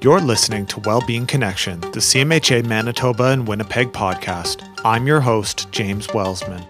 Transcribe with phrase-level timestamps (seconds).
[0.00, 4.62] You're listening to Wellbeing Connection, the CMHA Manitoba and Winnipeg podcast.
[4.84, 6.64] I'm your host, James Welsman.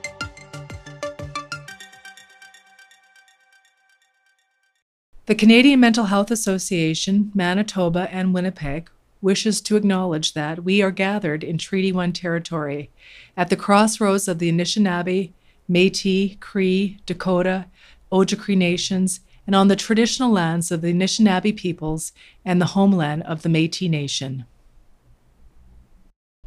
[5.26, 8.88] The Canadian Mental Health Association, Manitoba and Winnipeg
[9.20, 12.88] wishes to acknowledge that we are gathered in Treaty 1 territory
[13.36, 15.32] at the crossroads of the Anishinaabe,
[15.68, 17.66] Metis, Cree, Dakota,
[18.10, 22.12] Ojibwe nations, and on the traditional lands of the Anishinaabe peoples
[22.44, 24.44] and the homeland of the Metis Nation.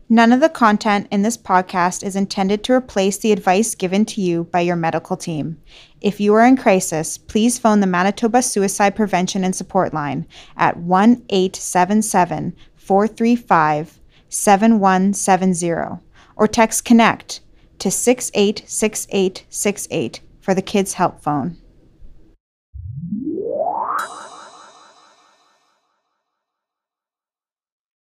[0.08, 4.22] None of the content in this podcast is intended to replace the advice given to
[4.22, 5.60] you by your medical team.
[6.00, 10.78] If you are in crisis, please phone the Manitoba Suicide Prevention and Support Line at
[10.78, 16.00] 1 877 435 7170
[16.36, 17.40] or text CONNECT
[17.80, 21.58] to 686868 for the Kids Help Phone.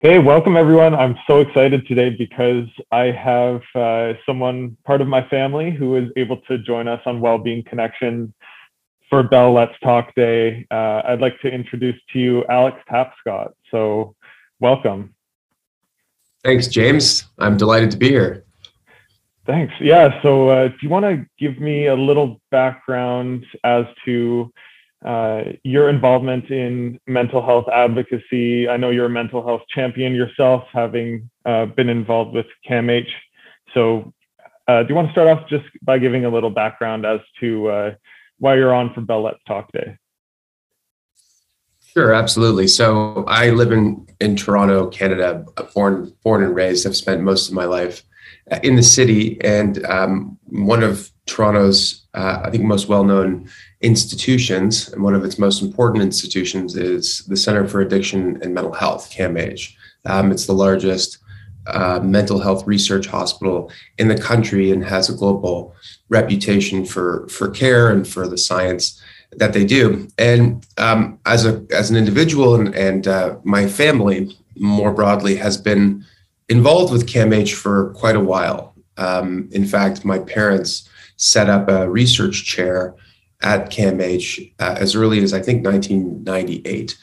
[0.01, 0.95] Hey, welcome everyone.
[0.95, 6.09] I'm so excited today because I have uh, someone, part of my family, who is
[6.17, 8.33] able to join us on Wellbeing Connection
[9.11, 10.65] for Bell Let's Talk Day.
[10.71, 13.55] Uh, I'd like to introduce to you Alex Tapscott.
[13.73, 14.15] So,
[14.61, 15.17] welcome.
[16.45, 17.25] Thanks, James.
[17.41, 18.45] I'm delighted to be here.
[19.47, 19.75] Thanks.
[19.81, 20.23] Yeah.
[20.23, 24.53] So, uh, do you want to give me a little background as to
[25.05, 28.69] uh, your involvement in mental health advocacy.
[28.69, 33.09] I know you're a mental health champion yourself, having uh, been involved with CAMH.
[33.75, 34.13] So,
[34.67, 37.69] uh, do you want to start off just by giving a little background as to
[37.69, 37.95] uh,
[38.39, 39.97] why you're on for Bell Let's Talk Day?
[41.87, 42.67] Sure, absolutely.
[42.67, 45.45] So, I live in in Toronto, Canada.
[45.75, 46.87] Born born and raised.
[46.87, 48.03] I've spent most of my life
[48.51, 53.49] uh, in the city, and um, one of Toronto's, uh, I think, most well known
[53.81, 58.73] institutions, and one of its most important institutions is the Center for Addiction and Mental
[58.73, 59.75] Health, CAMH.
[60.05, 61.19] Um, it's the largest
[61.69, 65.75] uh, mental health research hospital in the country and has a global
[66.09, 69.01] reputation for for care and for the science
[69.33, 70.09] that they do.
[70.17, 75.57] And um, as a as an individual and, and uh, my family more broadly has
[75.57, 76.05] been
[76.49, 78.75] involved with CAMH for quite a while.
[78.97, 80.88] Um, in fact, my parents
[81.19, 82.95] set up a research chair
[83.43, 86.97] at CAMH uh, as early as I think 1998.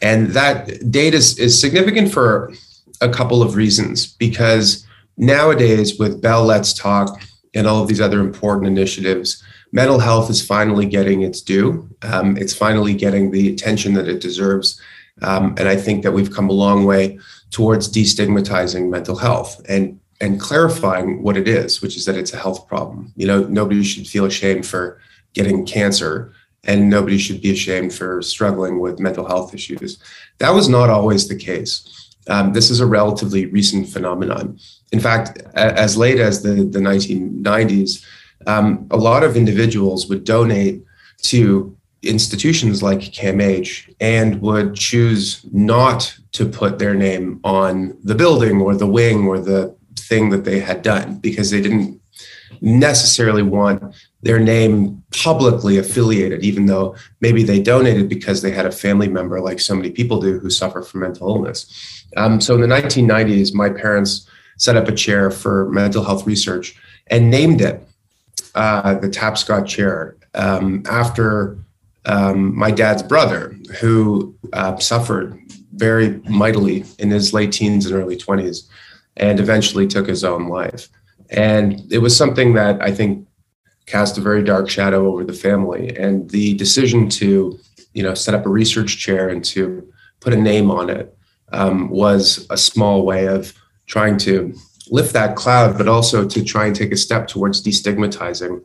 [0.00, 2.52] And that date is, is significant for
[3.00, 7.22] a couple of reasons because nowadays, with Bell Let's Talk
[7.54, 11.88] and all of these other important initiatives, mental health is finally getting its due.
[12.02, 14.80] Um, it's finally getting the attention that it deserves.
[15.20, 17.18] Um, and I think that we've come a long way
[17.50, 22.38] towards destigmatizing mental health and and clarifying what it is, which is that it's a
[22.38, 23.12] health problem.
[23.16, 25.00] You know, nobody should feel ashamed for
[25.34, 29.98] getting cancer and nobody should be ashamed for struggling with mental health issues.
[30.38, 32.08] That was not always the case.
[32.28, 34.60] Um, this is a relatively recent phenomenon.
[34.92, 38.04] In fact, as late as the, the 1990s,
[38.46, 40.84] um, a lot of individuals would donate
[41.22, 48.60] to institutions like CAMH and would choose not to put their name on the building
[48.60, 52.00] or the wing or the thing that they had done because they didn't
[52.60, 58.72] necessarily want their name publicly affiliated, even though maybe they donated because they had a
[58.72, 62.04] family member, like so many people do who suffer from mental illness.
[62.16, 66.76] Um, so in the 1990s, my parents set up a chair for mental health research
[67.08, 67.82] and named it
[68.54, 71.58] uh, the Tapscott Chair um, after
[72.04, 75.38] um, my dad's brother, who uh, suffered
[75.74, 78.68] very mightily in his late teens and early 20s
[79.16, 80.88] and eventually took his own life.
[81.30, 83.26] And it was something that I think
[83.86, 85.96] cast a very dark shadow over the family.
[85.96, 87.58] And the decision to,
[87.94, 89.86] you know, set up a research chair and to
[90.20, 91.16] put a name on it
[91.52, 93.52] um, was a small way of
[93.86, 94.54] trying to
[94.90, 98.62] lift that cloud, but also to try and take a step towards destigmatizing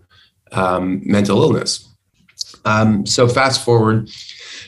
[0.51, 1.87] um, mental illness.
[2.65, 4.09] Um, so fast forward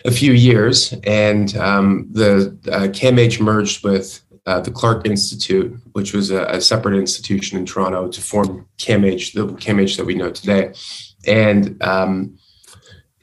[0.05, 6.11] a few years, and um, the uh, CAMH merged with uh, the Clarke Institute, which
[6.11, 10.31] was a, a, separate institution in Toronto, to form CAMH, the CAMH that we know
[10.31, 10.73] today.
[11.27, 12.35] And um,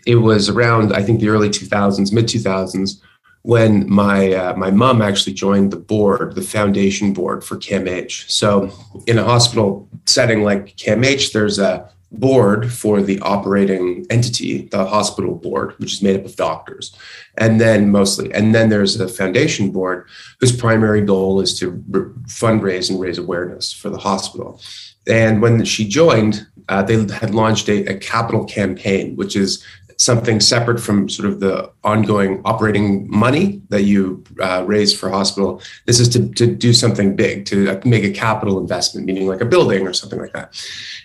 [0.07, 3.01] it was around, I think, the early 2000s, mid 2000s,
[3.43, 8.31] when my uh, my mom actually joined the board, the foundation board for CAMH.
[8.31, 8.71] So,
[9.09, 15.35] in a hospital setting like CAMH, there's a board for the operating entity, the hospital
[15.35, 16.97] board, which is made up of doctors.
[17.39, 20.09] And then mostly, and then there's a foundation board
[20.41, 21.73] whose primary goal is to
[22.29, 24.61] fundraise and raise awareness for the hospital.
[25.07, 29.65] And when she joined, uh, they had launched a, a capital campaign, which is
[29.99, 35.61] something separate from sort of the ongoing operating money that you uh, raise for hospital.
[35.87, 39.47] This is to, to do something big, to make a capital investment, meaning like a
[39.47, 40.55] building or something like that.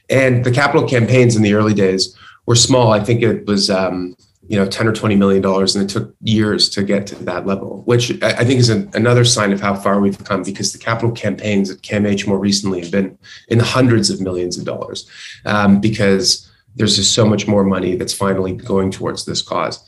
[0.09, 2.15] And the capital campaigns in the early days
[2.45, 2.91] were small.
[2.91, 4.15] I think it was, um,
[4.47, 7.45] you know, 10 or 20 million dollars, and it took years to get to that
[7.45, 11.11] level, which I think is another sign of how far we've come because the capital
[11.11, 13.17] campaigns at CAMH more recently have been
[13.47, 15.09] in the hundreds of millions of dollars
[15.45, 19.83] um, because there's just so much more money that's finally going towards this cause.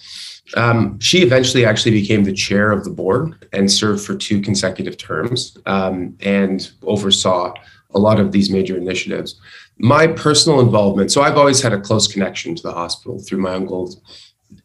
[0.56, 4.98] Um, she eventually actually became the chair of the board and served for two consecutive
[4.98, 7.54] terms um, and oversaw
[7.96, 9.40] a lot of these major initiatives.
[9.78, 13.54] My personal involvement, so I've always had a close connection to the hospital through my
[13.54, 14.02] uncle's,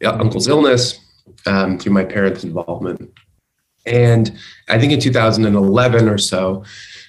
[0.05, 0.99] uh, uncle's illness,
[1.47, 3.11] um, through my parents' involvement.
[3.87, 4.37] And
[4.69, 6.65] I think in 2011 or so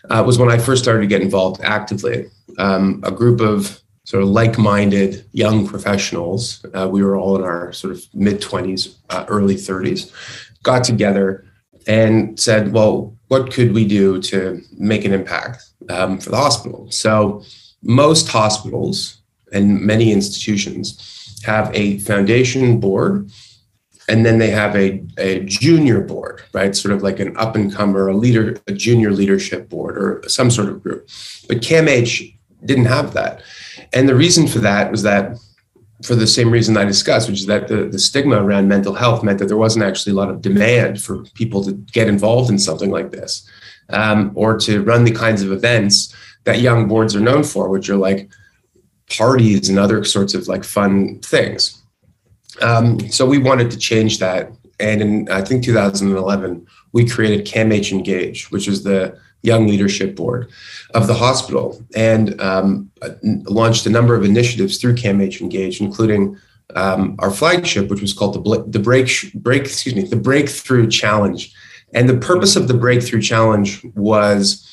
[0.09, 2.27] uh, was when I first started to get involved actively.
[2.57, 6.65] Um, a group of sort of like-minded young professionals.
[6.73, 10.11] Uh, we were all in our sort of mid 20s, uh, early 30s,
[10.63, 11.45] got together
[11.85, 16.89] and said, "Well, what could we do to make an impact um, for the hospital?"
[16.89, 17.43] So
[17.83, 19.21] most hospitals
[19.53, 23.29] and many institutions have a foundation board
[24.07, 27.73] and then they have a, a junior board right sort of like an up and
[27.73, 31.07] comer a leader a junior leadership board or some sort of group
[31.47, 32.35] but camh
[32.65, 33.41] didn't have that
[33.93, 35.37] and the reason for that was that
[36.03, 39.23] for the same reason I discussed, which is that the, the stigma around mental health
[39.23, 42.57] meant that there wasn't actually a lot of demand for people to get involved in
[42.57, 43.47] something like this
[43.89, 46.15] um, or to run the kinds of events
[46.45, 48.29] that young boards are known for, which are like
[49.09, 51.81] parties and other sorts of like fun things.
[52.61, 54.51] Um, so we wanted to change that.
[54.79, 60.49] And in, I think, 2011, we created CAMH Engage, which is the young leadership board
[60.93, 62.91] of the hospital and um,
[63.23, 66.37] launched a number of initiatives through CAMH Engage, including
[66.75, 71.53] um, our flagship, which was called the, the break, break, excuse me, the Breakthrough Challenge.
[71.93, 74.65] And the purpose of the Breakthrough Challenge was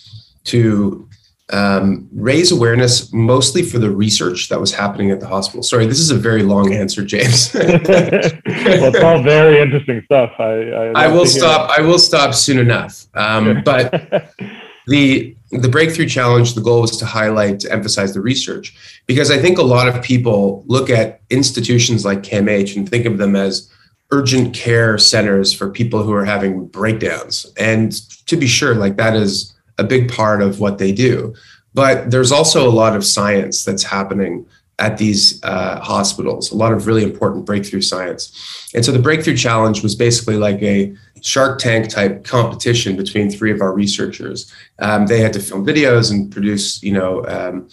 [0.45, 1.09] to
[1.53, 5.63] um, raise awareness mostly for the research that was happening at the hospital.
[5.63, 7.55] Sorry, this is a very long answer, James.
[7.55, 10.33] well, it's all very interesting stuff.
[10.39, 11.71] I, I, I will stop.
[11.77, 13.07] I will stop soon enough.
[13.15, 13.93] Um, but
[14.89, 19.39] the the breakthrough challenge, the goal was to highlight, to emphasize the research, because I
[19.39, 23.71] think a lot of people look at institutions like CAMH and think of them as
[24.11, 27.47] urgent care centers for people who are having breakdowns.
[27.57, 27.93] And
[28.27, 31.34] to be sure, like that is a big part of what they do.
[31.75, 34.46] But there's also a lot of science that's happening
[34.78, 38.70] at these uh, hospitals, a lot of really important breakthrough science.
[38.75, 43.50] And so the breakthrough challenge was basically like a Shark Tank type competition between three
[43.50, 44.52] of our researchers.
[44.78, 47.69] Um, they had to film videos and produce, you know, um,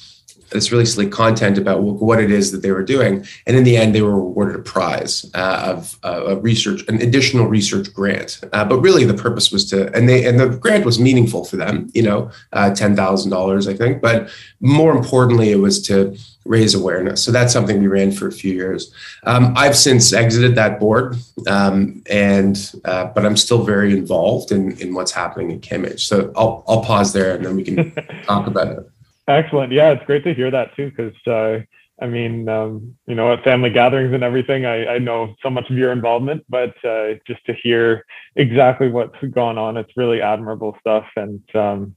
[0.53, 3.25] this really silly content about what it is that they were doing.
[3.45, 7.01] And in the end, they were awarded a prize uh, of uh, a research, an
[7.01, 8.39] additional research grant.
[8.53, 11.57] Uh, but really, the purpose was to, and they, and the grant was meaningful for
[11.57, 11.89] them.
[11.93, 14.01] You know, uh, ten thousand dollars, I think.
[14.01, 14.29] But
[14.59, 17.23] more importantly, it was to raise awareness.
[17.23, 18.93] So that's something we ran for a few years.
[19.23, 21.15] Um, I've since exited that board,
[21.47, 25.99] um, and uh, but I'm still very involved in in what's happening in CAMH.
[25.99, 27.93] So I'll I'll pause there, and then we can
[28.25, 28.92] talk about it.
[29.27, 29.71] Excellent.
[29.71, 31.59] Yeah, it's great to hear that too, because uh,
[32.01, 35.69] I mean, um, you know, at family gatherings and everything, I, I know so much
[35.69, 38.03] of your involvement, but uh, just to hear
[38.35, 41.95] exactly what's gone on, it's really admirable stuff, and um,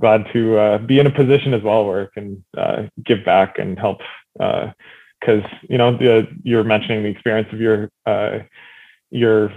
[0.00, 3.58] glad to uh, be in a position as well where I can uh, give back
[3.58, 4.00] and help.
[4.34, 8.40] Because uh, you know, the, you're mentioning the experience of your uh,
[9.10, 9.50] your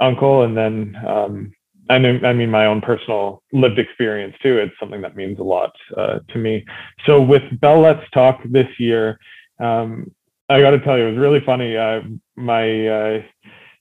[0.00, 1.52] uncle, and then um,
[1.90, 4.58] I mean, I mean, my own personal lived experience too.
[4.58, 6.64] It's something that means a lot uh, to me.
[7.04, 9.18] So with Bell Let's Talk this year,
[9.58, 10.10] um,
[10.48, 11.76] I got to tell you, it was really funny.
[11.76, 12.00] Uh,
[12.36, 13.22] my uh,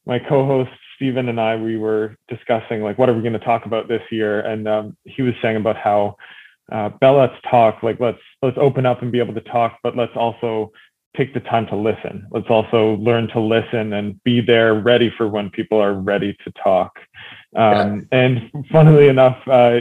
[0.06, 3.66] my co-host Stephen and I, we were discussing like, what are we going to talk
[3.66, 4.42] about this year?
[4.42, 6.16] And um, he was saying about how
[6.72, 9.96] uh, Bell Let's Talk, like let's let's open up and be able to talk, but
[9.96, 10.72] let's also
[11.16, 12.28] take the time to listen.
[12.32, 16.52] Let's also learn to listen and be there, ready for when people are ready to
[16.64, 17.00] talk.
[17.56, 18.20] Um, yeah.
[18.20, 19.80] And funnily enough, uh,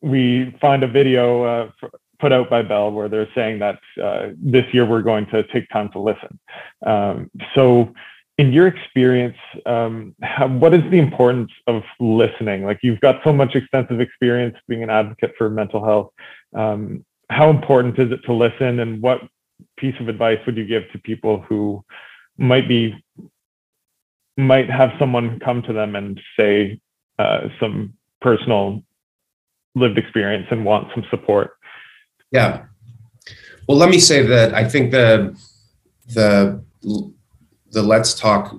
[0.00, 1.70] we find a video uh,
[2.18, 5.68] put out by Bell where they're saying that uh, this year we're going to take
[5.70, 6.38] time to listen.
[6.86, 7.92] Um, so,
[8.38, 12.64] in your experience, um, how, what is the importance of listening?
[12.64, 16.12] Like you've got so much extensive experience being an advocate for mental health.
[16.56, 19.20] Um, how important is it to listen, and what
[19.76, 21.84] piece of advice would you give to people who
[22.38, 22.94] might be
[24.36, 26.80] might have someone come to them and say,
[27.18, 28.82] uh, some personal
[29.74, 31.52] lived experience and want some support.
[32.30, 32.64] Yeah.
[33.68, 35.38] Well, let me say that I think the
[36.08, 36.62] the
[37.70, 38.56] the Let's Talk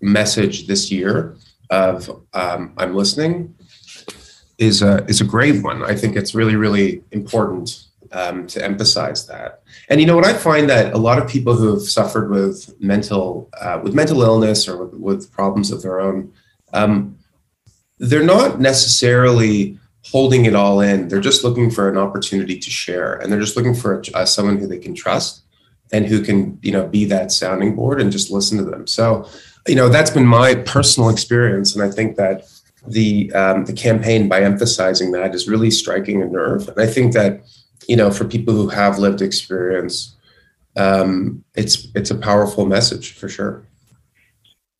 [0.00, 1.36] message this year
[1.70, 3.54] of um, I'm listening
[4.58, 5.84] is a is a great one.
[5.84, 9.62] I think it's really really important um, to emphasize that.
[9.88, 12.74] And you know what I find that a lot of people who have suffered with
[12.80, 16.32] mental uh, with mental illness or with, with problems of their own,
[16.72, 17.18] um,
[17.98, 21.08] they're not necessarily holding it all in.
[21.08, 24.58] They're just looking for an opportunity to share, and they're just looking for uh, someone
[24.58, 25.42] who they can trust
[25.92, 28.86] and who can you know be that sounding board and just listen to them.
[28.86, 29.28] So
[29.66, 32.48] you know that's been my personal experience, and I think that
[32.86, 36.68] the um, the campaign by emphasizing that is really striking a nerve.
[36.68, 37.42] And I think that
[37.86, 40.16] you know for people who have lived experience,
[40.76, 43.64] um, it's it's a powerful message for sure.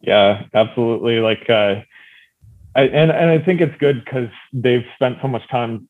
[0.00, 1.18] Yeah, absolutely.
[1.20, 1.82] Like, uh,
[2.76, 5.88] I, and and I think it's good because they've spent so much time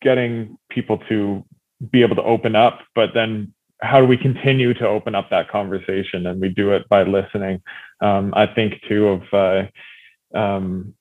[0.00, 1.44] getting people to
[1.90, 3.52] be able to open up, but then
[3.82, 6.26] how do we continue to open up that conversation?
[6.26, 7.62] And we do it by listening.
[8.00, 9.22] Um, I think too of
[10.34, 10.94] uh, um,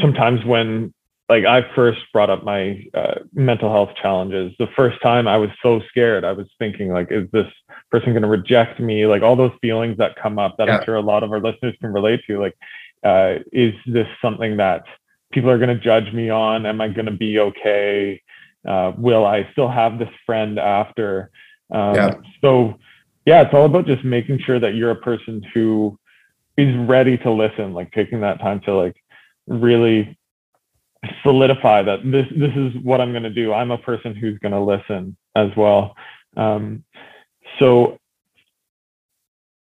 [0.00, 0.92] sometimes when
[1.28, 5.50] like I first brought up my uh, mental health challenges, the first time I was
[5.60, 6.24] so scared.
[6.24, 7.50] I was thinking like, is this
[7.90, 9.06] person going to reject me?
[9.06, 10.78] Like all those feelings that come up that yeah.
[10.78, 12.38] I'm sure a lot of our listeners can relate to.
[12.38, 12.56] Like,
[13.02, 14.84] uh, is this something that
[15.32, 16.64] people are going to judge me on?
[16.64, 18.22] Am I going to be okay?
[18.66, 21.30] Uh, will I still have this friend after?
[21.72, 22.14] Um, yeah.
[22.40, 22.74] So,
[23.24, 25.98] yeah, it's all about just making sure that you're a person who
[26.56, 28.96] is ready to listen, like taking that time to like
[29.48, 30.16] really
[31.22, 33.52] solidify that this this is what I'm going to do.
[33.52, 35.94] I'm a person who's going to listen as well.
[36.36, 36.84] Um,
[37.58, 37.98] so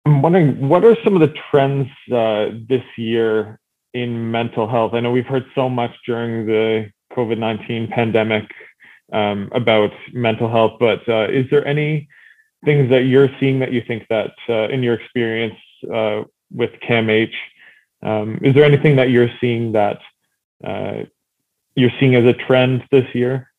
[0.05, 3.60] I'm wondering what are some of the trends uh, this year
[3.94, 4.94] in mental health?
[4.94, 8.50] I know we've heard so much during the COVID 19 pandemic
[9.13, 12.08] um, about mental health, but uh, is there any
[12.63, 15.55] things that you're seeing that you think that uh, in your experience
[15.94, 17.32] uh, with CAMH
[18.05, 20.00] um, is there anything that you're seeing that
[20.63, 21.03] uh,
[21.75, 23.51] you're seeing as a trend this year?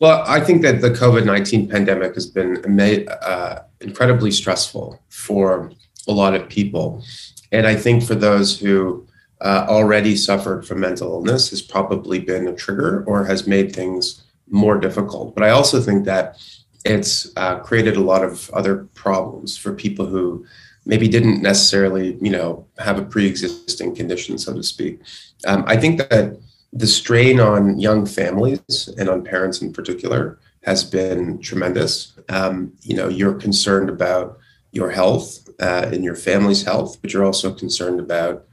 [0.00, 2.56] Well, I think that the COVID 19 pandemic has been
[3.08, 5.70] uh, incredibly stressful for
[6.08, 7.04] a lot of people.
[7.52, 9.06] And I think for those who
[9.40, 14.24] uh, already suffered from mental illness has probably been a trigger or has made things
[14.48, 15.34] more difficult.
[15.34, 16.36] But I also think that
[16.84, 20.44] it's uh, created a lot of other problems for people who
[20.84, 25.00] maybe didn't necessarily, you know, have a pre-existing condition, so to speak.
[25.46, 26.38] Um, I think that
[26.72, 32.18] the strain on young families and on parents in particular has been tremendous.
[32.28, 34.38] Um, you know, you're concerned about
[34.70, 38.46] your health uh, and your family's health, but you're also concerned about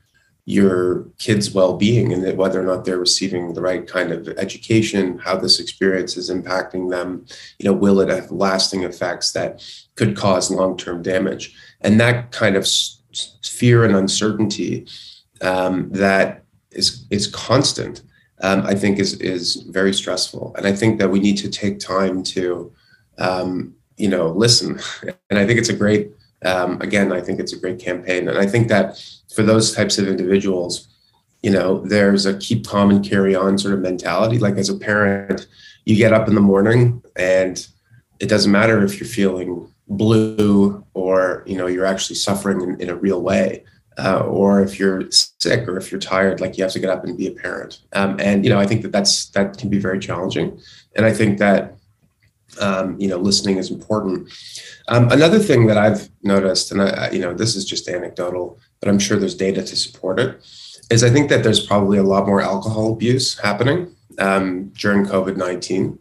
[0.45, 5.35] your kids' well-being and whether or not they're receiving the right kind of education, how
[5.37, 7.23] this experience is impacting them.
[7.59, 9.63] You know, will it have lasting effects that
[9.95, 11.55] could cause long-term damage?
[11.81, 12.67] And that kind of
[13.43, 14.87] fear and uncertainty
[15.41, 18.01] um, that is is constant,
[18.41, 20.53] um, I think, is is very stressful.
[20.57, 22.71] And I think that we need to take time to,
[23.17, 24.79] um, you know, listen.
[25.31, 26.11] And I think it's a great
[26.45, 28.27] um, again, I think it's a great campaign.
[28.27, 29.03] And I think that
[29.33, 30.87] for those types of individuals,
[31.43, 34.39] you know, there's a keep calm and carry on sort of mentality.
[34.39, 35.47] Like as a parent,
[35.85, 37.65] you get up in the morning and
[38.19, 42.89] it doesn't matter if you're feeling blue or, you know, you're actually suffering in, in
[42.89, 43.63] a real way.
[44.05, 47.03] Uh, or if you're sick or if you're tired, like you have to get up
[47.03, 47.81] and be a parent.
[47.99, 50.47] Um, and you know, I think that that's that can be very challenging.
[50.95, 51.61] And I think that
[52.59, 54.31] um, you know, listening is important.
[54.87, 58.89] Um, another thing that I've noticed, and I, you know, this is just anecdotal, but
[58.89, 60.31] I'm sure there's data to support it,
[60.89, 65.37] is I think that there's probably a lot more alcohol abuse happening um, during COVID
[65.37, 65.99] nineteen,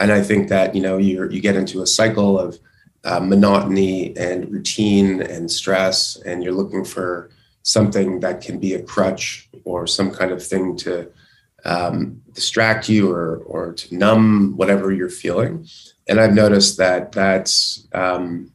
[0.00, 2.58] and I think that you know you you get into a cycle of
[3.04, 7.30] uh, monotony and routine and stress, and you're looking for
[7.62, 11.08] something that can be a crutch or some kind of thing to
[11.64, 15.66] um, distract you or or to numb whatever you're feeling.
[16.08, 18.52] And I've noticed that that's um,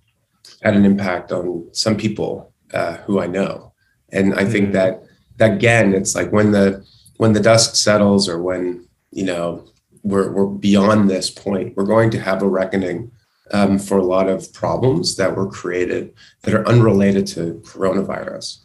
[0.62, 3.74] had an impact on some people uh, who I know.
[4.10, 4.74] And I think mm-hmm.
[4.74, 5.04] that
[5.38, 6.86] that again, it's like when the
[7.18, 9.66] when the dust settles or when you know
[10.04, 13.12] we're we're beyond this point, we're going to have a reckoning
[13.54, 16.13] um, for a lot of problems that were created
[16.44, 18.60] that are unrelated to coronavirus.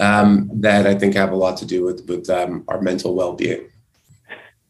[0.00, 3.34] Um, that I think have a lot to do with with um, our mental well
[3.34, 3.68] being.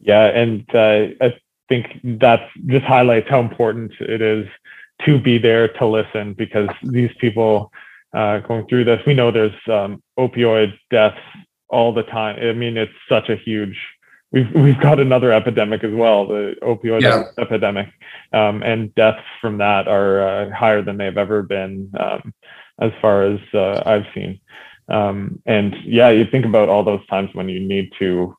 [0.01, 1.35] Yeah, and uh, I
[1.69, 4.47] think that just highlights how important it is
[5.07, 7.73] to be there to listen because these people
[8.15, 11.21] uh, going through this, we know there's um, opioid deaths
[11.69, 12.39] all the time.
[12.41, 13.77] I mean, it's such a huge.
[14.31, 17.25] We've we've got another epidemic as well, the opioid yeah.
[17.39, 17.89] epidemic,
[18.33, 21.91] um, and deaths from that are uh, higher than they've ever been.
[21.99, 22.35] Um,
[22.81, 24.41] as far as uh, I've seen.
[24.89, 28.37] Um, and yeah, you think about all those times when you need to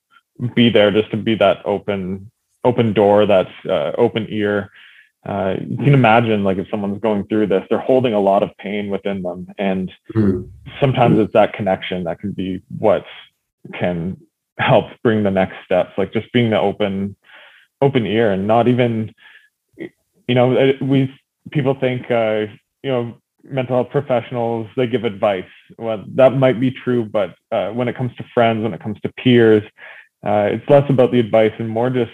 [0.55, 2.31] be there just to be that open
[2.63, 4.72] open door, that uh, open ear.
[5.25, 8.50] Uh, you can imagine like if someone's going through this, they're holding a lot of
[8.58, 10.48] pain within them, and mm-hmm.
[10.79, 13.05] sometimes it's that connection that can be what
[13.74, 14.17] can
[14.59, 15.91] help bring the next steps.
[15.97, 17.15] Like just being the open
[17.81, 19.13] open ear and not even
[19.77, 21.13] you know we
[21.51, 22.45] people think uh,
[22.83, 25.45] you know mental health professionals they give advice
[25.77, 28.99] well that might be true but uh, when it comes to friends when it comes
[29.01, 29.63] to peers
[30.25, 32.11] uh, it's less about the advice and more just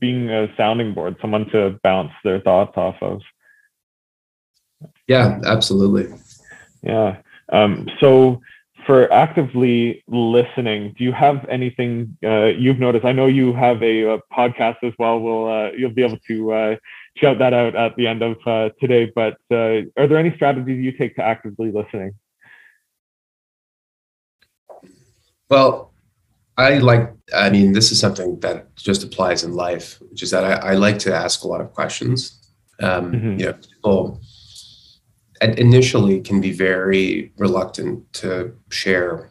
[0.00, 3.20] being a sounding board someone to bounce their thoughts off of
[5.06, 6.12] yeah absolutely
[6.82, 7.18] yeah
[7.52, 8.40] um, so
[8.86, 14.02] for actively listening do you have anything uh, you've noticed i know you have a,
[14.02, 16.76] a podcast as well we'll uh, you'll be able to uh,
[17.16, 19.10] shout that out at the end of uh, today.
[19.14, 22.12] But uh, are there any strategies you take to actively listening?
[25.48, 25.92] Well,
[26.56, 30.44] I like, I mean, this is something that just applies in life, which is that
[30.44, 32.40] I, I like to ask a lot of questions.
[32.80, 33.40] Um, mm-hmm.
[33.40, 34.20] You know, people
[35.58, 39.30] initially can be very reluctant to share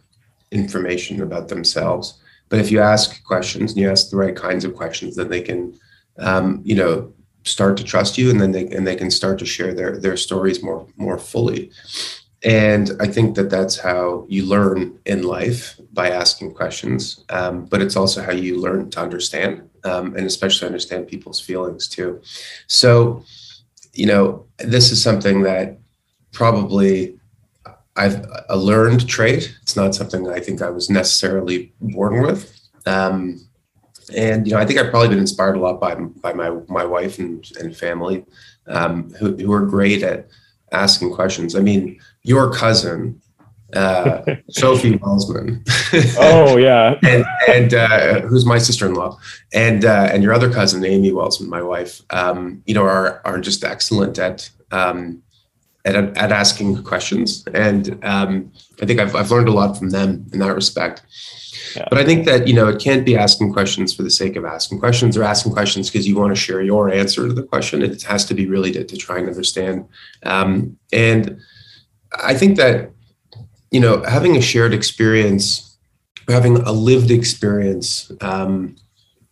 [0.52, 2.20] information about themselves.
[2.50, 5.42] But if you ask questions and you ask the right kinds of questions, then they
[5.42, 5.78] can,
[6.20, 7.14] um, you know,
[7.46, 10.18] start to trust you and then they and they can start to share their their
[10.18, 11.72] stories more more fully.
[12.46, 17.24] And i think that that's how you learn in life by asking questions.
[17.30, 21.88] Um, but it's also how you learn to understand um, and especially understand people's feelings
[21.88, 22.22] too.
[22.68, 23.24] So
[23.94, 25.80] you know this is something that
[26.34, 27.18] probably
[27.96, 33.40] i've a learned trait it's not something i think i was necessarily born with um,
[34.16, 36.86] and you know, I think I've probably been inspired a lot by by my my
[36.86, 38.26] wife and and family,
[38.68, 40.28] um, who who are great at
[40.72, 41.56] asking questions.
[41.56, 43.22] I mean, your cousin,
[43.76, 45.64] uh, Sophie Welsman.
[46.20, 49.18] oh yeah, and and uh, who's my sister-in-law,
[49.54, 52.02] and uh, and your other cousin Amy Welsman, my wife.
[52.10, 54.50] Um, you know, are are just excellent at.
[54.72, 55.22] Um,
[55.86, 60.26] at, at asking questions, and um, I think I've I've learned a lot from them
[60.34, 61.04] in that respect.
[61.90, 64.46] But I think that, you know, it can't be asking questions for the sake of
[64.46, 67.82] asking questions or asking questions because you want to share your answer to the question.
[67.82, 69.86] It has to be really to, to try and understand.
[70.24, 71.40] Um, and
[72.24, 72.92] I think that,
[73.72, 75.78] you know, having a shared experience,
[76.28, 78.76] having a lived experience, um,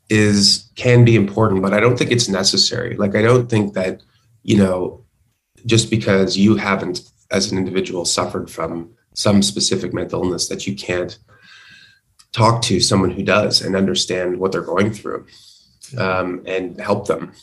[0.10, 2.98] is can be important, but I don't think it's necessary.
[2.98, 4.02] Like I don't think that,
[4.44, 5.01] you know,
[5.66, 10.76] just because you haven't as an individual suffered from some specific mental illness that you
[10.76, 11.18] can't
[12.32, 15.26] talk to someone who does and understand what they're going through
[15.98, 17.34] um, and help them.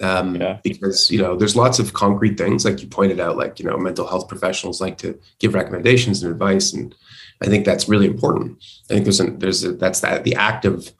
[0.00, 0.58] Um, yeah.
[0.64, 3.76] because you know there's lots of concrete things like you pointed out like you know
[3.76, 6.96] mental health professionals like to give recommendations and advice and
[7.40, 8.58] i think that's really important.
[8.90, 10.90] I think there's a, there's a, that's that the active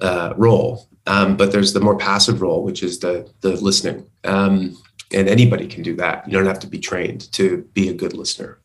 [0.00, 0.88] uh, role.
[1.08, 4.06] Um, but there's the more passive role which is the the listening.
[4.22, 4.76] Um,
[5.14, 8.12] and anybody can do that you don't have to be trained to be a good
[8.12, 8.58] listener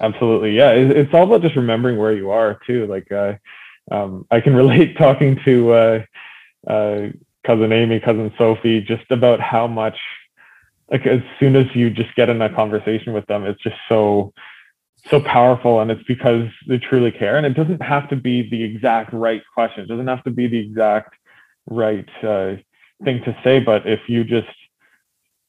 [0.00, 0.56] Absolutely.
[0.56, 0.70] Yeah.
[0.70, 2.86] It's all about just remembering where you are too.
[2.86, 3.34] Like, uh,
[3.90, 6.02] um, I can relate talking to, uh,
[6.66, 7.08] uh,
[7.46, 9.98] cousin Amy, cousin Sophie, just about how much,
[10.90, 14.32] like, as soon as you just get in a conversation with them, it's just so,
[15.08, 15.80] so powerful.
[15.80, 17.36] And it's because they truly care.
[17.36, 19.84] And it doesn't have to be the exact right question.
[19.84, 21.14] It doesn't have to be the exact
[21.66, 22.56] right, uh,
[23.04, 23.60] thing to say.
[23.60, 24.48] But if you just,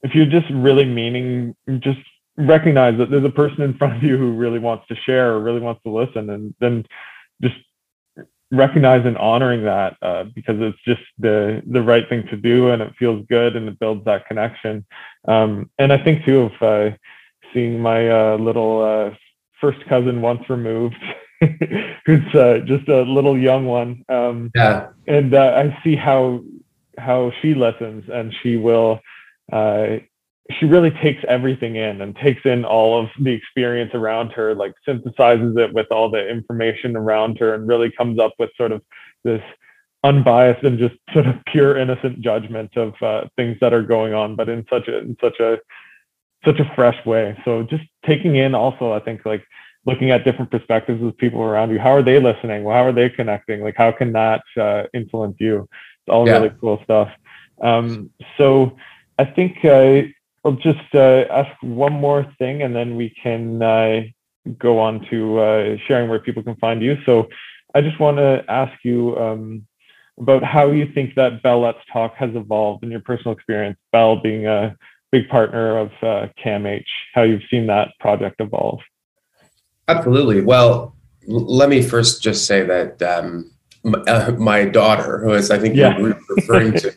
[0.04, 2.00] if you're just really meaning, just
[2.38, 5.40] recognize that there's a person in front of you who really wants to share or
[5.40, 6.86] really wants to listen and then
[7.42, 7.56] just
[8.52, 12.82] recognize and honoring that uh, because it's just the the right thing to do and
[12.82, 14.86] it feels good and it builds that connection
[15.28, 16.96] um, and i think too of uh,
[17.54, 19.16] seeing my uh, little uh,
[19.60, 20.96] first cousin once removed
[22.06, 24.88] who's uh, just a little young one um, yeah.
[25.08, 26.42] and uh, i see how
[26.98, 29.00] how she listens and she will
[30.60, 34.74] she really takes everything in and takes in all of the experience around her, like
[34.88, 38.82] synthesizes it with all the information around her and really comes up with sort of
[39.24, 39.42] this
[40.04, 44.36] unbiased and just sort of pure innocent judgment of uh, things that are going on,
[44.36, 45.58] but in such a in such a
[46.44, 47.38] such a fresh way.
[47.46, 49.44] So just taking in also, I think like
[49.86, 51.80] looking at different perspectives of people around you.
[51.80, 52.64] How are they listening?
[52.64, 53.62] Well, how are they connecting?
[53.62, 55.62] Like how can that uh, influence you?
[55.62, 56.38] It's all yeah.
[56.38, 57.10] really cool stuff.
[57.64, 58.76] Um, so
[59.22, 60.02] I think uh,
[60.44, 64.02] I'll just uh, ask one more thing and then we can uh,
[64.58, 66.98] go on to uh, sharing where people can find you.
[67.06, 67.30] So
[67.76, 69.68] I just want to ask you um,
[70.20, 74.20] about how you think that Bell Let's Talk has evolved in your personal experience, Bell
[74.20, 74.76] being a
[75.12, 78.80] big partner of uh, CAMH, how you've seen that project evolve.
[79.88, 80.42] Absolutely.
[80.42, 80.96] Well,
[81.28, 83.52] let me first just say that um,
[83.86, 85.98] m- uh, my daughter, who is I think Yeah.
[85.98, 86.94] you're referring to,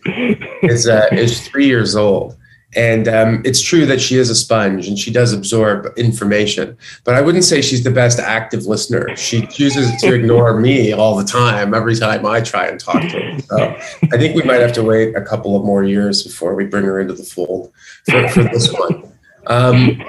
[0.62, 2.36] is uh, is three years old,
[2.76, 6.76] and um, it's true that she is a sponge and she does absorb information.
[7.04, 9.14] But I wouldn't say she's the best active listener.
[9.16, 13.08] She chooses to ignore me all the time every time I try and talk to
[13.08, 13.38] her.
[13.40, 13.56] So
[14.12, 16.84] I think we might have to wait a couple of more years before we bring
[16.84, 17.72] her into the fold
[18.10, 19.12] for, for this one.
[19.46, 20.02] Um,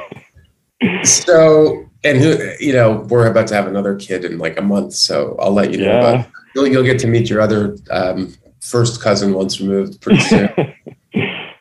[1.03, 4.93] so, and who, you know, we're about to have another kid in like a month,
[4.93, 5.85] so I'll let you know.
[5.85, 6.17] Yeah.
[6.23, 10.49] But you'll, you'll get to meet your other um, first cousin once removed pretty soon.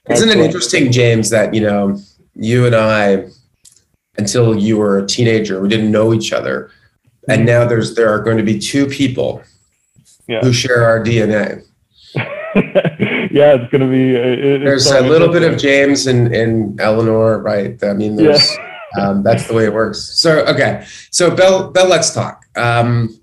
[0.08, 1.98] Isn't it interesting, James, that you know
[2.34, 3.28] you and I,
[4.18, 6.70] until you were a teenager, we didn't know each other,
[7.28, 9.42] and now there's there are going to be two people
[10.28, 10.40] Yeah.
[10.40, 11.64] who share our DNA.
[12.14, 14.14] yeah, it's gonna be.
[14.14, 15.58] It, There's a little bit of.
[15.58, 17.82] James and, and Eleanor, right?
[17.82, 18.48] I mean, there's
[19.00, 19.98] um, that's the way it works.
[20.20, 22.44] So okay, so Bell, Bell, let's talk.
[22.56, 23.18] Um,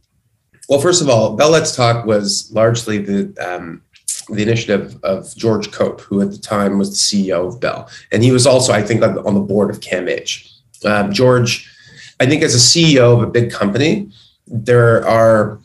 [0.72, 3.82] well, first of all, Bell, let's talk was largely the um,
[4.30, 8.24] the initiative of George Cope, who at the time was the CEO of Bell, and
[8.24, 10.50] he was also, I think, on, the board of CAMH.
[10.86, 11.70] Um, George,
[12.22, 14.10] I think, as a CEO of a big company,
[14.48, 15.60] there are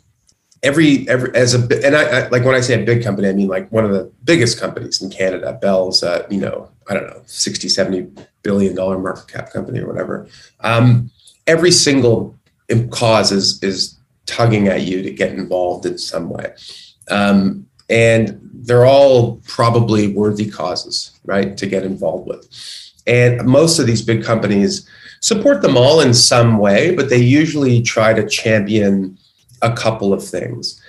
[0.64, 3.32] every every as a and I, I like when I say a big company, I
[3.32, 5.56] mean like one of the biggest companies in Canada.
[5.62, 8.10] Bell's, uh, you know, I don't know, 60, 70
[8.42, 10.26] billion dollar market cap company or whatever.
[10.62, 11.12] Um,
[11.46, 12.36] every single
[12.90, 16.52] cause is is tugging at you to get involved in some way.
[17.08, 22.48] Um, and they're all probably worthy causes, right, to get involved with.
[23.06, 24.88] And most of these big companies
[25.20, 29.16] support them all in some way, but they usually try to champion
[29.62, 30.80] a couple of things.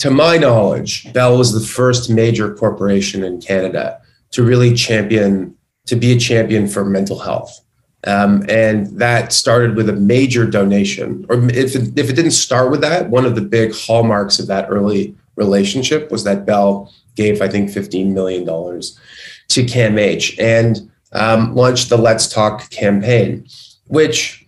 [0.00, 4.00] To my knowledge, Bell was the first major corporation in Canada
[4.32, 7.60] to really champion, to be a champion for mental health.
[8.06, 11.26] Um, and that started with a major donation.
[11.28, 14.46] Or if it, if it didn't start with that, one of the big hallmarks of
[14.46, 21.54] that early relationship was that Bell gave, I think, $15 million to CAMH and um,
[21.54, 23.46] launched the Let's Talk campaign,
[23.86, 24.46] which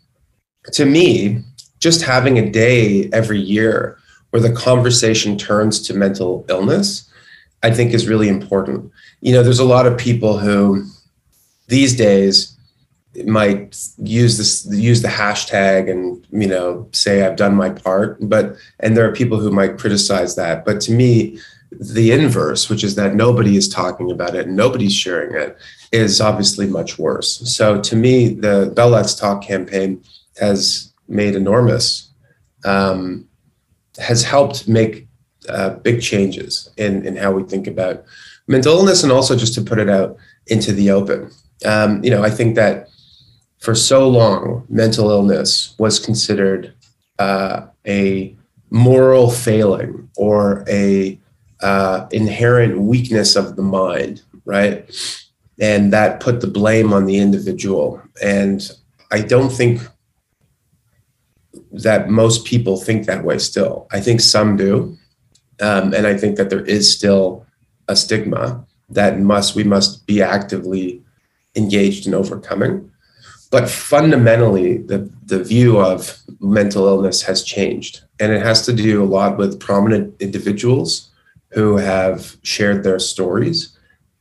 [0.73, 1.43] to me,
[1.81, 3.99] just having a day every year
[4.31, 7.11] where the conversation turns to mental illness,
[7.63, 8.93] I think is really important.
[9.21, 10.85] You know, there's a lot of people who
[11.69, 12.57] these days
[13.25, 18.57] might use this use the hashtag and you know say I've done my part, but
[18.81, 20.65] and there are people who might criticize that.
[20.65, 21.41] But to me,
[21.73, 25.57] the inverse, which is that nobody is talking about it, nobody's sharing it,
[25.93, 27.39] is obviously much worse.
[27.49, 30.03] So to me, the Bell Let's Talk campaign
[30.41, 32.11] has made enormous,
[32.65, 33.29] um,
[33.99, 35.09] has helped make
[35.49, 38.05] uh, big changes in, in how we think about
[38.47, 41.31] mental illness and also just to put it out into the open.
[41.65, 42.89] Um, you know, I think that
[43.61, 46.75] for so long, mental illness was considered
[47.19, 48.35] uh, a
[48.71, 51.19] moral failing or a
[51.61, 54.91] uh, inherent weakness of the mind, right?
[55.61, 58.01] And that put the blame on the individual.
[58.23, 58.67] And
[59.11, 59.83] I don't think
[61.73, 63.87] that most people think that way still.
[63.93, 64.97] I think some do.
[65.61, 67.47] Um, and I think that there is still
[67.89, 71.03] a stigma that must we must be actively
[71.55, 72.91] engaged in overcoming.
[73.51, 78.03] But fundamentally, the, the view of mental illness has changed.
[78.21, 81.11] And it has to do a lot with prominent individuals
[81.51, 83.77] who have shared their stories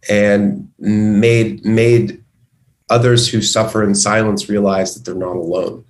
[0.10, 2.24] and made made
[2.90, 5.86] others who suffer in silence realize that they're not alone.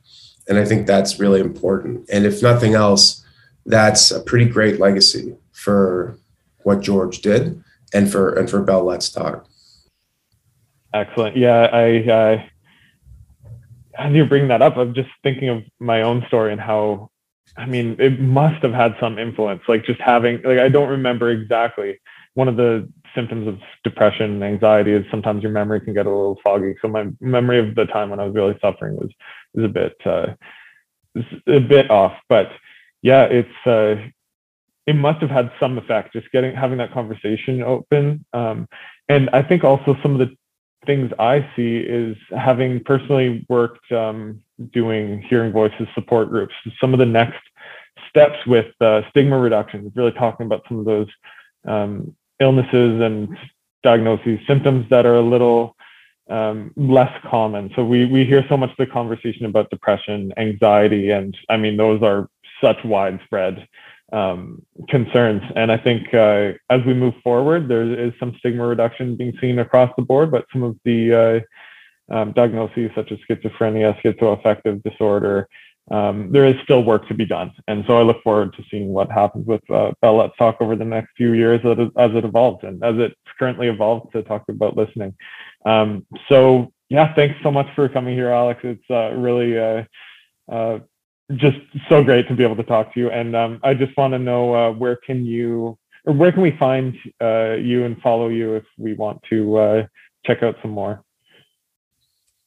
[0.49, 2.09] And I think that's really important.
[2.11, 3.23] And if nothing else,
[3.65, 6.17] that's a pretty great legacy for
[6.63, 9.47] what George did and for and for Bell Let's Talk.
[10.93, 11.37] Excellent.
[11.37, 12.43] Yeah, I uh,
[13.99, 17.09] as you bring that up, I'm just thinking of my own story and how,
[17.57, 19.61] I mean, it must have had some influence.
[19.67, 21.99] Like just having, like I don't remember exactly.
[22.33, 26.09] One of the symptoms of depression and anxiety is sometimes your memory can get a
[26.09, 26.75] little foggy.
[26.81, 29.09] So my memory of the time when I was really suffering was
[29.53, 30.27] was a bit uh,
[31.47, 32.13] a bit off.
[32.29, 32.49] But
[33.01, 33.95] yeah, it's uh,
[34.85, 36.13] it must have had some effect.
[36.13, 38.67] Just getting having that conversation open, um,
[39.07, 40.35] and I think also some of the
[40.85, 46.53] things I see is having personally worked um, doing hearing voices support groups.
[46.79, 47.41] Some of the next
[48.09, 51.07] steps with uh, stigma reduction really talking about some of those
[51.67, 53.37] um, illnesses and
[53.83, 55.75] diagnoses, symptoms that are a little
[56.29, 57.71] um, less common.
[57.75, 62.01] So we we hear so much the conversation about depression, anxiety, and I mean those
[62.03, 62.29] are
[62.61, 63.67] such widespread
[64.11, 65.41] um, concerns.
[65.55, 69.59] And I think uh, as we move forward, there is some stigma reduction being seen
[69.59, 71.43] across the board, but some of the
[72.11, 75.47] uh, um, diagnoses such as schizophrenia, schizoaffective disorder,
[75.91, 77.51] um, there is still work to be done.
[77.67, 80.75] And so I look forward to seeing what happens with uh, Bell Let's Talk over
[80.75, 84.77] the next few years as it, evolves and as it's currently evolved to talk about
[84.77, 85.15] listening.
[85.65, 88.61] Um, so yeah, thanks so much for coming here, Alex.
[88.63, 89.83] It's uh, really uh,
[90.51, 90.79] uh,
[91.35, 93.09] just so great to be able to talk to you.
[93.11, 96.55] And um, I just want to know uh, where can you or where can we
[96.57, 99.87] find uh, you and follow you if we want to uh,
[100.25, 101.03] check out some more?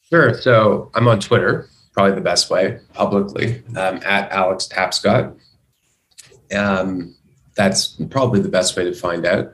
[0.08, 0.34] Sure.
[0.34, 5.38] So I'm on Twitter, probably the best way publicly, um, at Alex Tapscott.
[6.54, 7.14] Um,
[7.54, 9.52] that's probably the best way to find out.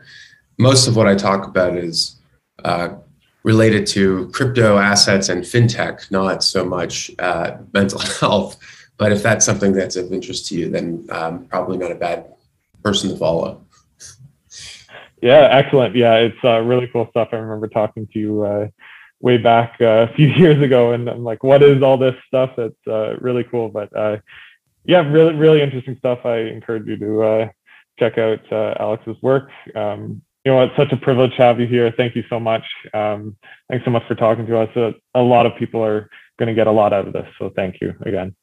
[0.59, 2.17] Most of what I talk about is
[2.65, 2.97] uh,
[3.45, 8.57] related to crypto assets and fintech, not so much uh, mental health.
[8.99, 12.27] But if that's something that's of interest to you, then um, probably not a bad
[12.83, 13.65] person to follow.
[15.23, 15.97] Yeah, excellent.
[15.97, 17.29] Yeah, it's uh, really cool stuff.
[17.33, 18.69] I remember talking to you uh,
[19.21, 22.51] way back uh, a few years ago, and I'm like, "What is all this stuff?"
[22.59, 23.69] It's uh, really cool.
[23.69, 24.19] But uh,
[24.85, 26.21] yeah, really, really interesting stuff.
[26.25, 27.49] I encourage you to uh,
[27.99, 29.51] check out Alex's work.
[29.75, 31.93] Um, you know, it's such a privilege to have you here.
[31.97, 32.65] Thank you so much.
[32.95, 33.37] Um,
[33.69, 34.95] thanks so much for talking to us.
[35.15, 36.09] a lot of people are
[36.39, 37.27] going to get a lot out of this.
[37.39, 38.35] So thank you again.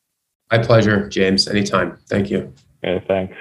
[0.51, 1.47] My pleasure, James.
[1.47, 1.97] Anytime.
[2.08, 2.53] Thank you.
[2.84, 3.36] Okay, thanks.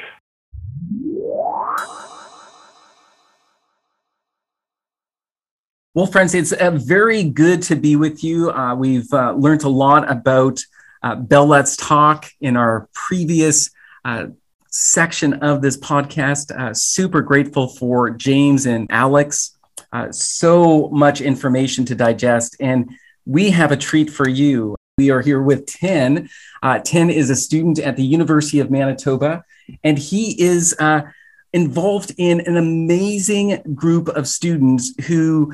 [5.93, 8.51] Well, friends, it's uh, very good to be with you.
[8.51, 10.59] Uh, we've uh, learned a lot about
[11.05, 13.71] uh, Bell Let's Talk in our previous
[14.05, 14.27] uh,
[14.71, 16.51] section of this podcast.
[16.51, 19.57] Uh, super grateful for James and Alex.
[20.11, 22.57] so much information to digest.
[22.59, 22.91] And
[23.25, 24.75] we have a treat for you.
[24.97, 26.29] We are here with Tin.
[26.63, 29.45] Uh, Tin is a student at the University of Manitoba,
[29.83, 31.03] and he is uh,
[31.53, 35.53] involved in an amazing group of students who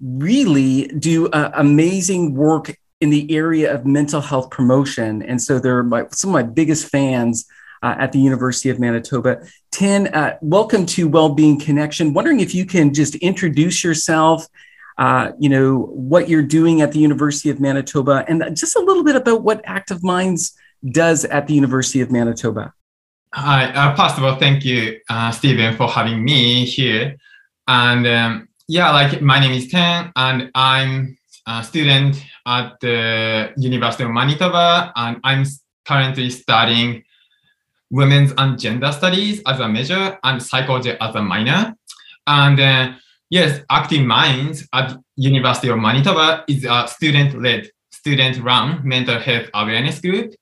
[0.00, 5.20] really do uh, amazing work in the area of mental health promotion.
[5.20, 7.46] And so they're my, some of my biggest fans
[7.82, 9.42] uh, at the University of Manitoba.
[9.70, 12.14] Tin, uh, welcome to Wellbeing Connection.
[12.14, 14.48] Wondering if you can just introduce yourself
[14.98, 19.04] uh, you know, what you're doing at the University of Manitoba, and just a little
[19.04, 20.56] bit about what Active Minds
[20.90, 22.72] does at the University of Manitoba.
[23.34, 27.16] Hi, uh, first of all, thank you, uh, Stephen, for having me here.
[27.68, 34.04] And um, yeah, like my name is Tin, and I'm a student at the University
[34.04, 35.44] of Manitoba, and I'm
[35.86, 37.04] currently studying
[37.90, 41.74] women's and gender studies as a major and psychology as a minor.
[42.26, 42.92] And uh,
[43.30, 50.34] Yes, Active Minds at University of Manitoba is a student-led, student-run mental health awareness group.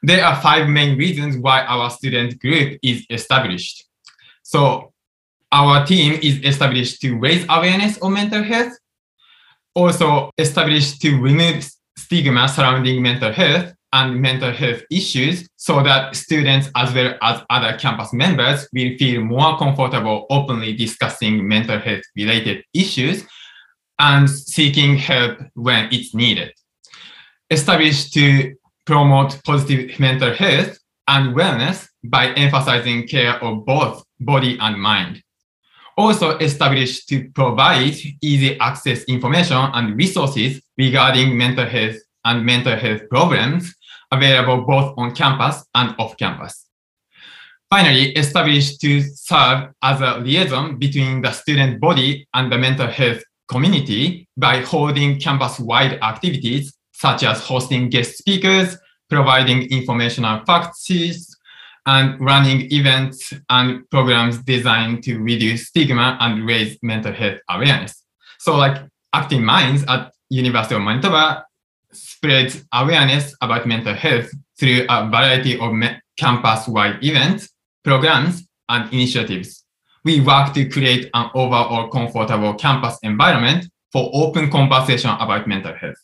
[0.00, 3.84] There are five main reasons why our student group is established.
[4.44, 4.92] So
[5.50, 8.78] our team is established to raise awareness of mental health,
[9.74, 16.68] also established to remove stigma surrounding mental health, and mental health issues so that students
[16.74, 22.64] as well as other campus members will feel more comfortable openly discussing mental health related
[22.74, 23.24] issues
[24.00, 26.52] and seeking help when it's needed.
[27.50, 30.76] Established to promote positive mental health
[31.06, 35.22] and wellness by emphasizing care of both body and mind.
[35.96, 43.02] Also established to provide easy access information and resources regarding mental health and mental health
[43.08, 43.72] problems
[44.14, 46.66] available both on campus and off campus.
[47.70, 53.22] Finally, established to serve as a liaison between the student body and the mental health
[53.48, 58.76] community by holding campus-wide activities such as hosting guest speakers,
[59.10, 60.76] providing informational fact
[61.86, 68.04] and running events and programs designed to reduce stigma and raise mental health awareness.
[68.38, 71.44] So like Active Minds at University of Manitoba
[72.24, 75.72] spreads awareness about mental health through a variety of
[76.16, 77.50] campus-wide events,
[77.84, 79.64] programs, and initiatives.
[80.04, 85.96] We work to create an overall comfortable campus environment for open conversation about mental health.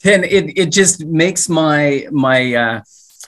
[0.00, 2.80] Tin, it, it just makes my my uh,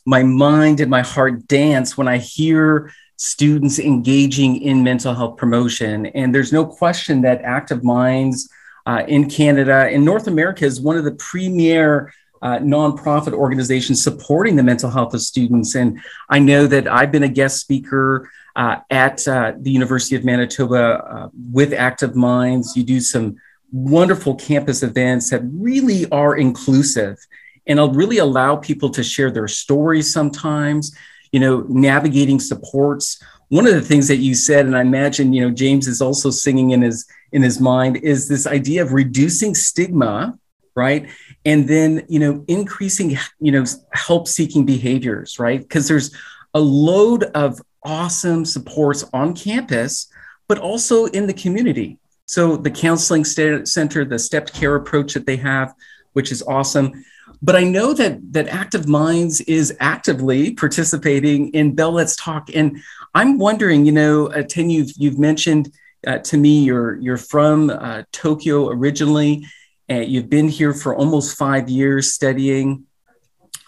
[0.06, 6.06] my mind and my heart dance when I hear students engaging in mental health promotion.
[6.06, 8.48] And there's no question that Active Minds
[8.86, 9.88] uh, in Canada.
[9.90, 12.12] In North America is one of the premier
[12.42, 15.74] uh, nonprofit organizations supporting the mental health of students.
[15.74, 20.24] And I know that I've been a guest speaker uh, at uh, the University of
[20.24, 22.76] Manitoba uh, with Active Minds.
[22.76, 23.36] You do some
[23.72, 27.18] wonderful campus events that really are inclusive
[27.66, 30.96] and really allow people to share their stories sometimes.
[31.32, 33.22] you know, navigating supports.
[33.50, 36.30] One of the things that you said, and I imagine, you know, James is also
[36.30, 40.38] singing in his in his mind, is this idea of reducing stigma,
[40.74, 41.08] right?
[41.44, 45.60] And then, you know, increasing, you know, help seeking behaviors, right?
[45.60, 46.14] Because there's
[46.54, 50.08] a load of awesome supports on campus,
[50.48, 51.98] but also in the community.
[52.26, 55.74] So the counseling center, the stepped care approach that they have,
[56.12, 57.04] which is awesome.
[57.42, 62.78] But I know that that Active Minds is actively participating in Bell Let's Talk, and
[63.14, 65.72] I'm wondering, you know, uh, Ten, you've you've mentioned
[66.06, 69.44] uh, to me you're you're from uh, Tokyo originally,
[69.88, 72.84] and you've been here for almost five years studying.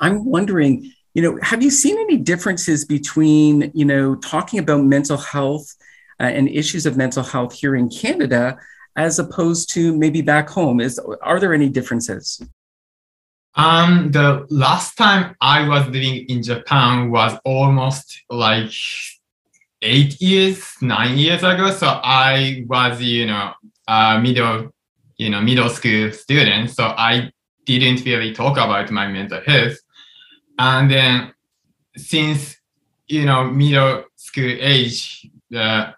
[0.01, 5.17] I'm wondering, you know, have you seen any differences between, you know, talking about mental
[5.17, 5.75] health
[6.21, 8.59] uh, and issues of mental health here in Canada
[8.97, 10.81] as opposed to maybe back home?
[10.81, 12.41] Is are there any differences?
[13.55, 18.73] Um, the last time I was living in Japan was almost like
[19.83, 21.71] eight years, nine years ago.
[21.71, 23.53] So I was, you know,
[23.89, 24.73] a middle,
[25.17, 26.71] you know, middle school student.
[26.71, 27.31] So I
[27.67, 29.77] didn't really talk about my mental health.
[30.59, 31.33] And then
[31.97, 32.57] since,
[33.09, 35.95] you know, middle school age, the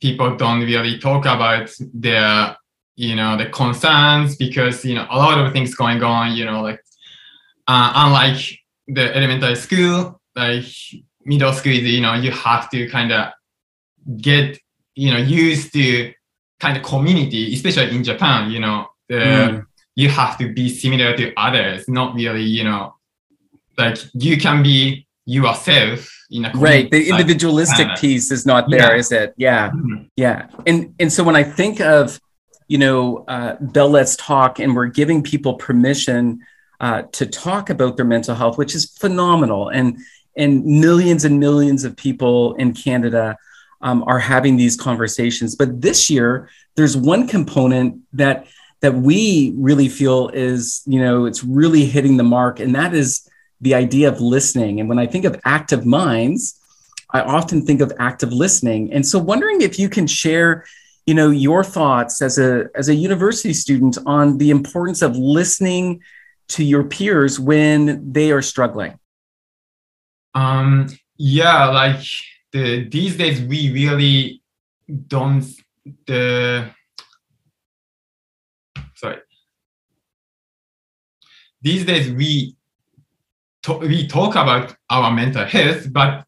[0.00, 2.56] people don't really talk about their,
[2.96, 6.62] you know, the concerns because, you know, a lot of things going on, you know,
[6.62, 6.80] like
[7.66, 10.64] uh, unlike the elementary school, like
[11.24, 13.32] middle school, you know, you have to kind of
[14.16, 14.58] get,
[14.94, 16.12] you know, used to
[16.60, 19.66] kind of community, especially in Japan, you know, the, mm.
[19.94, 22.94] you have to be similar to others, not really, you know,
[23.76, 28.96] like you can be yourself in a right the individualistic piece is not there, yeah.
[28.96, 30.02] is it yeah mm-hmm.
[30.16, 32.18] yeah and and so when i think of
[32.66, 36.40] you know uh, bell let's talk and we're giving people permission
[36.80, 39.68] uh, to talk about their mental health, which is phenomenal.
[39.68, 39.98] And,
[40.38, 43.36] and millions and millions of people in Canada
[43.80, 45.54] um, are having these conversations.
[45.54, 48.46] But this year, there's one component that
[48.80, 53.28] that we really feel is, you know, it's really hitting the mark, and that is
[53.60, 54.78] the idea of listening.
[54.78, 56.60] And when I think of active minds,
[57.10, 58.92] I often think of active listening.
[58.92, 60.64] And so, wondering if you can share,
[61.06, 66.02] you know, your thoughts as a as a university student on the importance of listening
[66.48, 68.98] to your peers when they are struggling?
[70.38, 72.04] Um, yeah, like
[72.52, 74.42] the these days we really
[75.14, 75.44] don't
[76.06, 76.70] the
[78.94, 79.18] sorry.
[81.60, 82.54] These days we
[83.62, 86.24] to, we talk about our mental health, but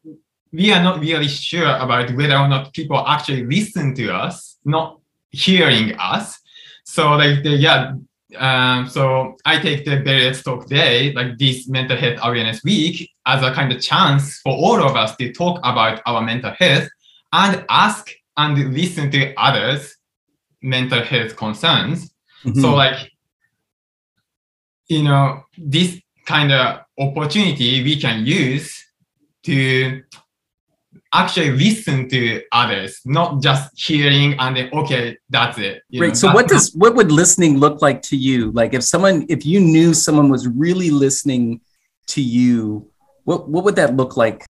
[0.51, 4.99] we are not really sure about whether or not people actually listen to us, not
[5.29, 6.37] hearing us.
[6.83, 7.93] So like the, yeah,
[8.37, 13.43] um, so I take the Let's Talk Day, like this Mental Health Awareness Week, as
[13.43, 16.89] a kind of chance for all of us to talk about our mental health
[17.33, 19.95] and ask and listen to others'
[20.61, 22.13] mental health concerns.
[22.45, 22.61] Mm-hmm.
[22.61, 23.11] So, like,
[24.87, 28.83] you know, this kind of opportunity we can use
[29.43, 30.03] to
[31.13, 35.83] actually listen to others, not just hearing and then okay, that's it.
[35.89, 36.07] You right.
[36.09, 38.51] Know, so what does what would listening look like to you?
[38.51, 41.61] Like if someone, if you knew someone was really listening
[42.07, 42.89] to you,
[43.25, 44.45] what what would that look like?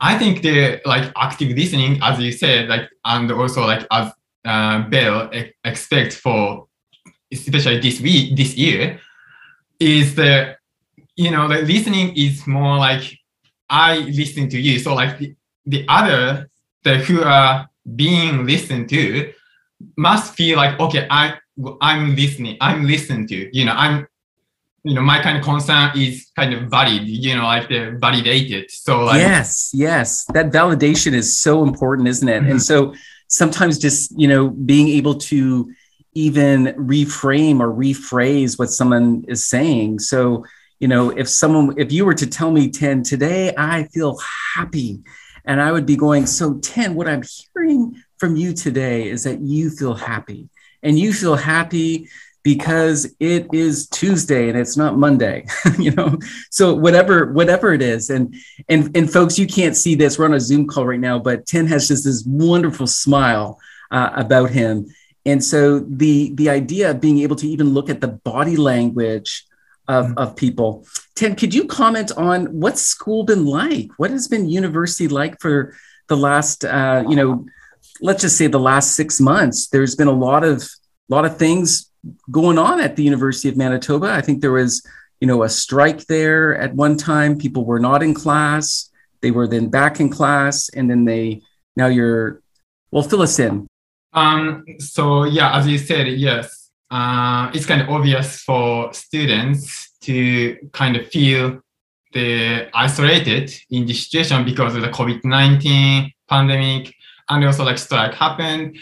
[0.00, 4.12] I think the like active listening, as you said, like and also like as
[4.44, 5.30] uh, Bell
[5.64, 6.66] expect for
[7.32, 9.00] especially this week, this year,
[9.78, 10.56] is the
[11.16, 13.18] you know the listening is more like
[13.70, 14.78] I listen to you.
[14.78, 15.36] So like
[15.68, 16.48] the other
[16.84, 19.32] the who are being listened to
[19.96, 21.34] must feel like okay i
[21.80, 24.06] i'm listening i'm listened to you know i'm
[24.84, 28.70] you know my kind of concern is kind of valid you know like they're validated.
[28.70, 30.24] So like yes yes.
[30.32, 32.42] That validation is so important isn't it?
[32.42, 32.50] Mm-hmm.
[32.52, 32.94] and so
[33.28, 35.70] sometimes just you know being able to
[36.14, 39.98] even reframe or rephrase what someone is saying.
[39.98, 40.44] So
[40.78, 44.18] you know if someone if you were to tell me Ten today i feel
[44.54, 45.00] happy
[45.48, 49.40] and I would be going, So, Ten, what I'm hearing from you today is that
[49.40, 50.48] you feel happy.
[50.82, 52.08] And you feel happy
[52.44, 55.46] because it is Tuesday and it's not Monday,
[55.78, 56.18] you know.
[56.50, 58.34] So whatever whatever it is, and
[58.68, 60.18] and and folks, you can't see this.
[60.18, 63.58] We're on a Zoom call right now, but Ten has just this wonderful smile
[63.90, 64.86] uh, about him,
[65.26, 69.44] and so the the idea of being able to even look at the body language
[69.88, 70.86] of, of people.
[71.16, 73.90] Tim, could you comment on what's school been like?
[73.96, 75.74] What has been university like for
[76.08, 77.46] the last, uh, you know,
[78.00, 79.68] let's just say the last six months?
[79.68, 80.68] There's been a lot of
[81.08, 81.90] lot of things
[82.30, 84.12] going on at the University of Manitoba.
[84.12, 84.86] I think there was,
[85.20, 87.38] you know, a strike there at one time.
[87.38, 88.90] People were not in class.
[89.20, 91.42] they were then back in class, and then they
[91.76, 92.40] now you're
[92.90, 93.66] well, fill us in.
[94.12, 96.57] Um, so yeah, as you said, yes,
[96.90, 101.60] uh, it's kind of obvious for students to kind of feel
[102.12, 106.94] the isolated in this situation because of the COVID-19 pandemic
[107.28, 108.78] and also like strike happened.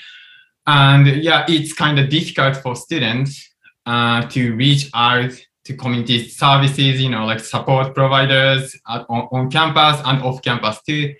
[0.67, 3.51] And yeah, it's kind of difficult for students
[3.85, 5.33] uh, to reach out
[5.65, 10.81] to community services, you know, like support providers at, on, on campus and off campus
[10.83, 11.15] too.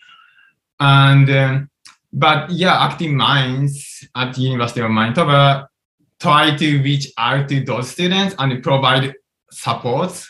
[0.79, 1.71] And um,
[2.13, 5.69] but yeah, Active Minds at the University of Manitoba
[6.21, 9.13] try to reach out to those students and provide
[9.51, 10.25] support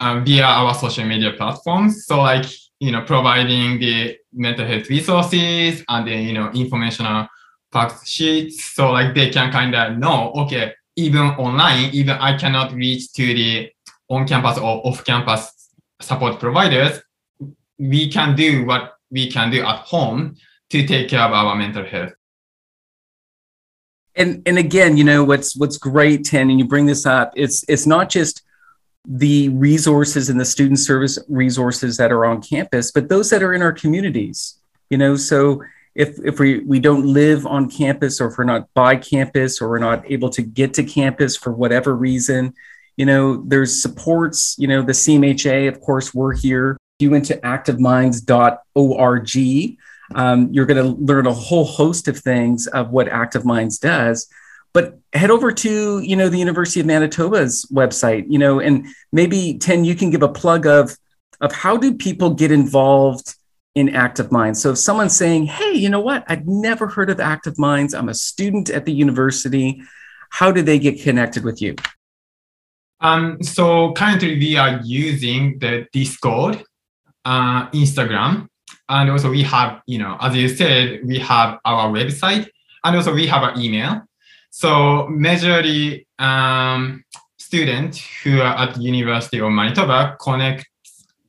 [0.00, 2.06] um, via our social media platforms.
[2.06, 2.46] So like,
[2.80, 7.26] you know, providing the mental health resources and the, you know, informational
[7.72, 8.64] fact sheets.
[8.64, 13.26] So like they can kind of know, okay, even online, even I cannot reach to
[13.26, 13.70] the
[14.08, 15.70] on-campus or off-campus
[16.00, 17.00] support providers,
[17.78, 20.36] we can do what we can do at home
[20.70, 22.12] to take care of our mental health.
[24.18, 27.32] And and again, you know what's what's great, Ten, and you bring this up.
[27.36, 28.42] It's it's not just
[29.06, 33.54] the resources and the student service resources that are on campus, but those that are
[33.54, 34.58] in our communities.
[34.90, 35.62] You know, so
[35.94, 39.68] if if we we don't live on campus, or if we're not by campus, or
[39.68, 42.54] we're not able to get to campus for whatever reason,
[42.96, 44.56] you know, there's supports.
[44.58, 46.76] You know, the CMHA, of course, we're here.
[46.98, 49.78] If you went to activeminds.org,
[50.14, 54.28] um, you're going to learn a whole host of things of what Active Minds does.
[54.72, 59.58] But head over to you know the University of Manitoba's website, you know, and maybe
[59.58, 60.96] Ten, you can give a plug of
[61.40, 63.34] of how do people get involved
[63.74, 64.60] in Active Minds.
[64.60, 66.24] So if someone's saying, "Hey, you know what?
[66.28, 67.94] I've never heard of Active Minds.
[67.94, 69.82] I'm a student at the university."
[70.30, 71.74] How do they get connected with you?
[73.00, 76.62] Um, so currently we are using the Discord,
[77.24, 78.48] uh, Instagram,
[78.88, 82.48] and also we have, you know, as you said, we have our website
[82.84, 84.02] and also we have an email.
[84.50, 87.04] So majorly um,
[87.38, 90.66] students who are at University of Manitoba connect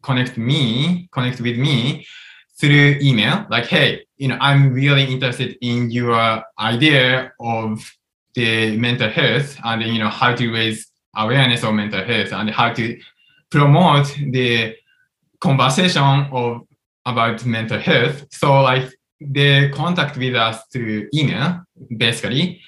[0.02, 2.06] connect me, connect with me
[2.58, 7.80] through email, like, hey, you know, I'm really interested in your idea of
[8.34, 12.74] the mental health and you know how to raise awareness of mental health and how
[12.74, 13.00] to
[13.50, 14.76] promote the
[15.40, 16.62] conversation of
[17.06, 18.26] about mental health.
[18.32, 18.92] So like
[19.22, 21.62] they contact with us through email,
[21.96, 22.62] basically,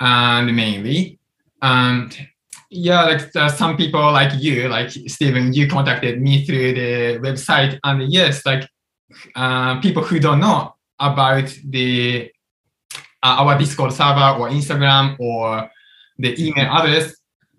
[0.00, 1.18] and mainly.
[1.60, 2.16] And
[2.70, 7.78] yeah, like uh, some people like you, like Stephen, you contacted me through the website,
[7.84, 8.68] and yes, like
[9.34, 12.30] uh, people who don't know about the
[13.22, 15.70] uh, our Discord server or Instagram or
[16.18, 17.14] the email address,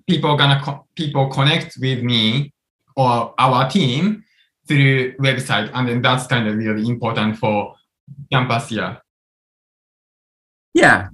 [0.08, 2.54] people gonna co- people connect with me
[2.96, 4.24] or our team
[4.68, 7.76] through website, and then that's kind of really important for
[8.32, 9.02] campus year.
[10.74, 11.10] Yeah.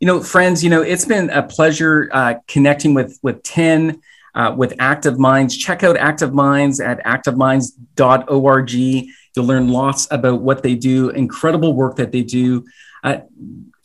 [0.00, 4.00] You know, friends, you know, it's been a pleasure uh, connecting with with Ten,
[4.34, 5.56] uh, with Active Minds.
[5.56, 8.72] Check out Active Minds at activeminds.org.
[8.72, 12.64] You'll learn lots about what they do, incredible work that they do.
[13.02, 13.18] Uh,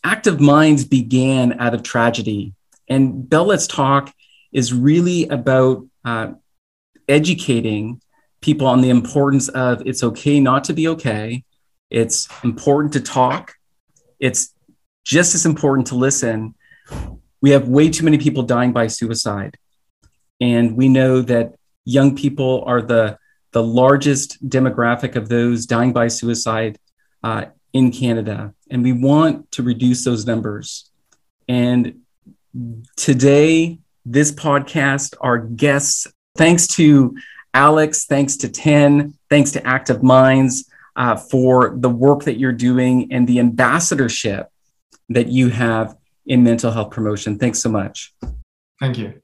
[0.04, 2.54] Active Minds began out of tragedy,
[2.88, 4.14] and Bell Let's Talk
[4.52, 6.32] is really about uh,
[7.10, 8.02] educating
[8.42, 11.44] people on the importance of it's okay not to be okay.
[11.90, 13.56] It's important to talk.
[14.20, 14.54] It's
[15.04, 16.56] just as important to listen.
[17.42, 19.58] We have way too many people dying by suicide.
[20.40, 23.18] And we know that young people are the,
[23.52, 26.78] the largest demographic of those dying by suicide
[27.24, 28.54] uh, in Canada.
[28.70, 30.90] And we want to reduce those numbers.
[31.48, 32.02] And
[32.96, 37.16] today, this podcast, our guests Thanks to
[37.54, 43.12] Alex, thanks to Ten, thanks to Active Minds uh, for the work that you're doing
[43.12, 44.50] and the ambassadorship
[45.10, 47.40] that you have in mental health promotion.
[47.40, 48.14] Thanks so much.
[48.80, 49.22] Thank you.